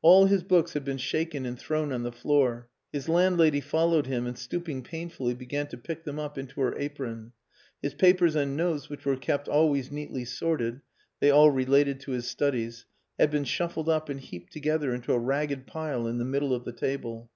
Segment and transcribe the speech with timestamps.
[0.00, 2.68] All his books had been shaken and thrown on the floor.
[2.92, 7.32] His landlady followed him, and stooping painfully began to pick them up into her apron.
[7.82, 10.82] His papers and notes which were kept always neatly sorted
[11.18, 12.86] (they all related to his studies)
[13.18, 16.64] had been shuffled up and heaped together into a ragged pile in the middle of
[16.64, 17.28] the table.